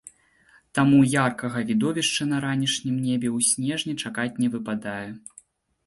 Таму 0.77 1.01
яркага 1.25 1.61
відовішча 1.69 2.23
на 2.31 2.41
ранішнім 2.47 2.95
небе 3.07 3.27
ў 3.37 3.53
снежні 3.53 3.93
чакаць 4.05 4.31
не 4.43 4.47
выпадае. 4.59 5.09